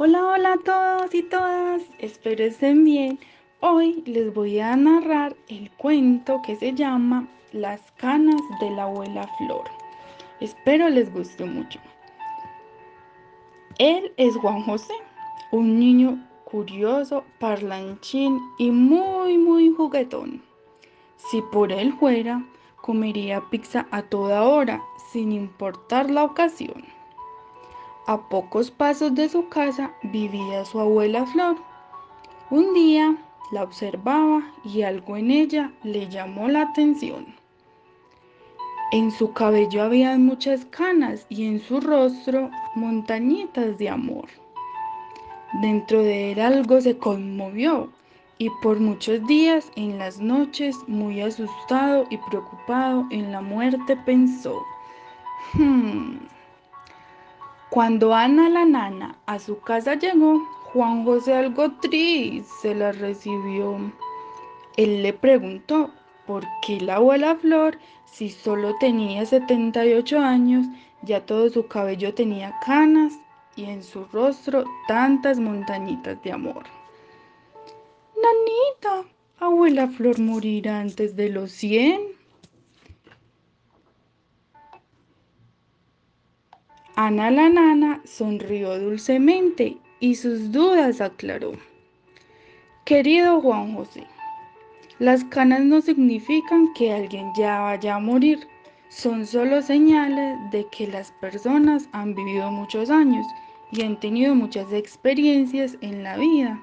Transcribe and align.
Hola, 0.00 0.24
hola 0.24 0.52
a 0.52 0.58
todos 0.58 1.12
y 1.12 1.24
todas, 1.24 1.82
espero 1.98 2.44
estén 2.44 2.84
bien. 2.84 3.18
Hoy 3.58 4.04
les 4.06 4.32
voy 4.32 4.60
a 4.60 4.76
narrar 4.76 5.34
el 5.48 5.72
cuento 5.72 6.40
que 6.46 6.54
se 6.54 6.72
llama 6.72 7.26
Las 7.50 7.80
canas 7.96 8.40
de 8.60 8.70
la 8.70 8.84
abuela 8.84 9.28
Flor. 9.36 9.64
Espero 10.38 10.88
les 10.88 11.12
guste 11.12 11.44
mucho. 11.44 11.80
Él 13.80 14.12
es 14.16 14.36
Juan 14.36 14.62
José, 14.62 14.94
un 15.50 15.80
niño 15.80 16.24
curioso, 16.44 17.24
parlanchín 17.40 18.38
y 18.56 18.70
muy, 18.70 19.36
muy 19.36 19.72
juguetón. 19.72 20.40
Si 21.16 21.42
por 21.50 21.72
él 21.72 21.92
fuera, 21.94 22.46
comería 22.82 23.42
pizza 23.50 23.88
a 23.90 24.02
toda 24.02 24.44
hora, 24.44 24.80
sin 25.10 25.32
importar 25.32 26.08
la 26.08 26.22
ocasión. 26.22 26.97
A 28.08 28.16
pocos 28.16 28.70
pasos 28.70 29.14
de 29.14 29.28
su 29.28 29.50
casa 29.50 29.92
vivía 30.02 30.64
su 30.64 30.80
abuela 30.80 31.26
Flor. 31.26 31.56
Un 32.48 32.72
día 32.72 33.14
la 33.52 33.62
observaba 33.62 34.50
y 34.64 34.80
algo 34.80 35.18
en 35.18 35.30
ella 35.30 35.70
le 35.82 36.08
llamó 36.08 36.48
la 36.48 36.62
atención. 36.62 37.26
En 38.92 39.10
su 39.10 39.34
cabello 39.34 39.82
había 39.82 40.16
muchas 40.16 40.64
canas 40.64 41.26
y 41.28 41.44
en 41.48 41.60
su 41.60 41.82
rostro 41.82 42.50
montañitas 42.76 43.76
de 43.76 43.90
amor. 43.90 44.28
Dentro 45.60 46.02
de 46.02 46.32
él 46.32 46.40
algo 46.40 46.80
se 46.80 46.96
conmovió 46.96 47.92
y 48.38 48.48
por 48.62 48.80
muchos 48.80 49.22
días 49.26 49.70
en 49.76 49.98
las 49.98 50.18
noches, 50.18 50.74
muy 50.86 51.20
asustado 51.20 52.06
y 52.08 52.16
preocupado 52.16 53.06
en 53.10 53.32
la 53.32 53.42
muerte, 53.42 53.98
pensó, 54.06 54.62
hmm, 55.52 56.16
cuando 57.70 58.14
Ana 58.14 58.48
la 58.48 58.64
nana 58.64 59.18
a 59.26 59.38
su 59.38 59.60
casa 59.60 59.94
llegó, 59.94 60.40
Juan 60.72 61.04
José 61.04 61.34
algo 61.34 61.70
triste 61.72 62.50
se 62.62 62.74
la 62.74 62.92
recibió. 62.92 63.92
Él 64.76 65.02
le 65.02 65.12
preguntó 65.12 65.90
por 66.26 66.44
qué 66.62 66.80
la 66.80 66.96
abuela 66.96 67.36
Flor, 67.36 67.78
si 68.04 68.30
solo 68.30 68.74
tenía 68.78 69.26
78 69.26 70.18
años, 70.18 70.66
ya 71.02 71.24
todo 71.24 71.50
su 71.50 71.66
cabello 71.68 72.14
tenía 72.14 72.54
canas 72.64 73.12
y 73.54 73.64
en 73.64 73.82
su 73.82 74.04
rostro 74.06 74.64
tantas 74.86 75.38
montañitas 75.38 76.22
de 76.22 76.32
amor. 76.32 76.64
Nanita, 78.22 79.08
abuela 79.40 79.88
Flor 79.88 80.18
morirá 80.18 80.80
antes 80.80 81.16
de 81.16 81.28
los 81.28 81.52
100. 81.52 82.17
Ana 87.00 87.30
la 87.30 87.48
nana 87.48 88.00
sonrió 88.04 88.76
dulcemente 88.76 89.78
y 90.00 90.16
sus 90.16 90.50
dudas 90.50 91.00
aclaró. 91.00 91.52
Querido 92.84 93.40
Juan 93.40 93.76
José, 93.76 94.04
las 94.98 95.22
canas 95.22 95.60
no 95.60 95.80
significan 95.80 96.72
que 96.74 96.92
alguien 96.92 97.30
ya 97.38 97.60
vaya 97.60 97.94
a 97.94 98.00
morir, 98.00 98.40
son 98.88 99.28
solo 99.28 99.62
señales 99.62 100.38
de 100.50 100.66
que 100.72 100.88
las 100.88 101.12
personas 101.20 101.88
han 101.92 102.16
vivido 102.16 102.50
muchos 102.50 102.90
años 102.90 103.24
y 103.70 103.82
han 103.82 104.00
tenido 104.00 104.34
muchas 104.34 104.72
experiencias 104.72 105.76
en 105.80 106.02
la 106.02 106.16
vida. 106.16 106.60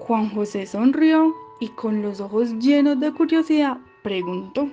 Juan 0.00 0.34
José 0.34 0.66
sonrió 0.66 1.32
y 1.60 1.68
con 1.68 2.02
los 2.02 2.20
ojos 2.20 2.58
llenos 2.58 2.98
de 2.98 3.12
curiosidad 3.12 3.78
preguntó, 4.02 4.68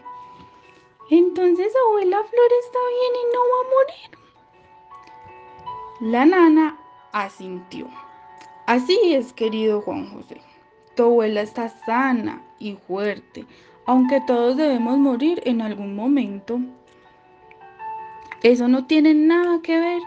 ¿entonces 1.11 1.71
abuela 1.87 2.17
Flor 2.17 2.51
está 2.65 2.79
bien 2.89 3.13
y 3.13 3.35
no 3.35 3.39
va 3.39 3.59
a 3.61 3.69
morir? 3.75 4.22
La 6.03 6.25
nana 6.25 6.75
asintió. 7.13 7.87
Así 8.67 8.99
es, 9.13 9.31
querido 9.31 9.79
Juan 9.83 10.11
José. 10.11 10.41
Tu 10.97 11.03
abuela 11.03 11.39
está 11.39 11.69
sana 11.85 12.41
y 12.59 12.73
fuerte, 12.73 13.45
aunque 13.85 14.19
todos 14.27 14.57
debemos 14.57 14.97
morir 14.97 15.41
en 15.45 15.61
algún 15.61 15.95
momento. 15.95 16.59
Eso 18.41 18.67
no 18.67 18.85
tiene 18.85 19.13
nada 19.13 19.61
que 19.61 19.79
ver 19.79 20.01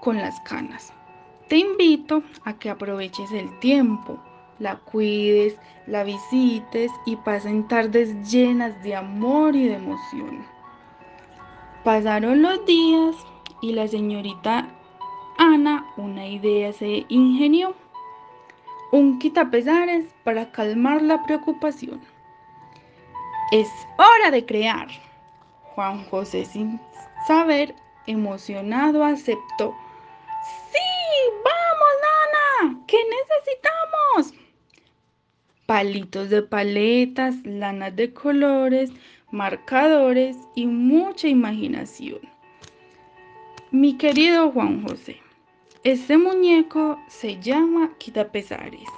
con 0.00 0.16
las 0.18 0.40
canas. 0.42 0.92
Te 1.48 1.56
invito 1.56 2.22
a 2.44 2.52
que 2.52 2.70
aproveches 2.70 3.32
el 3.32 3.58
tiempo, 3.58 4.20
la 4.60 4.76
cuides, 4.76 5.58
la 5.88 6.04
visites 6.04 6.92
y 7.04 7.16
pasen 7.16 7.66
tardes 7.66 8.30
llenas 8.30 8.80
de 8.84 8.94
amor 8.94 9.56
y 9.56 9.66
de 9.66 9.74
emoción. 9.74 10.46
Pasaron 11.82 12.42
los 12.42 12.64
días 12.64 13.16
y 13.60 13.72
la 13.72 13.88
señorita 13.88 14.68
Una 15.52 16.26
idea 16.26 16.72
se 16.72 17.04
ingenió. 17.08 17.74
Un 18.90 19.18
quitapesares 19.18 20.06
para 20.24 20.50
calmar 20.50 21.02
la 21.02 21.22
preocupación. 21.24 22.00
Es 23.50 23.68
hora 23.98 24.30
de 24.30 24.46
crear. 24.46 24.88
Juan 25.74 26.04
José 26.04 26.46
sin 26.46 26.80
saber, 27.26 27.74
emocionado, 28.06 29.04
aceptó. 29.04 29.74
¡Sí! 30.70 30.78
¡Vamos, 31.44 32.70
Ana! 32.70 32.80
¿Qué 32.86 32.96
necesitamos? 34.16 34.34
Palitos 35.66 36.30
de 36.30 36.40
paletas, 36.40 37.34
lanas 37.44 37.94
de 37.94 38.14
colores, 38.14 38.90
marcadores 39.30 40.38
y 40.54 40.64
mucha 40.64 41.28
imaginación. 41.28 42.20
Mi 43.70 43.98
querido 43.98 44.50
Juan 44.50 44.86
José, 44.86 45.20
este 45.84 46.16
muñeco 46.16 46.96
se 47.08 47.40
llama 47.40 47.90
Quitapesares 47.98 48.88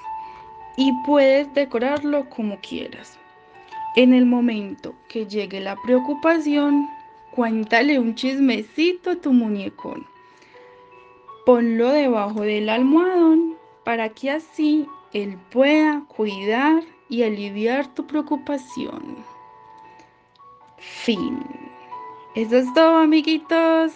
y 0.77 0.93
puedes 1.07 1.53
decorarlo 1.55 2.29
como 2.29 2.59
quieras. 2.61 3.19
En 3.97 4.13
el 4.13 4.27
momento 4.27 4.95
que 5.09 5.25
llegue 5.27 5.61
la 5.61 5.77
preocupación, 5.83 6.87
cuéntale 7.31 7.99
un 7.99 8.15
chismecito 8.15 9.13
a 9.13 9.17
tu 9.17 9.33
muñecón. 9.33 10.07
Ponlo 11.47 11.89
debajo 11.91 12.43
del 12.43 12.69
almohadón 12.69 13.57
para 13.85 14.11
que 14.11 14.33
así 14.33 14.87
él 15.15 15.39
pueda 15.51 16.05
cuidar 16.09 16.83
y 17.09 17.23
aliviar 17.23 17.87
tu 17.95 18.07
preocupación. 18.07 19.17
Fin. 20.77 21.43
Eso 22.35 22.59
es 22.59 22.75
todo, 22.75 22.99
amiguitos. 22.99 23.95